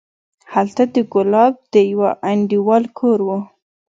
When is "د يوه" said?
1.73-2.09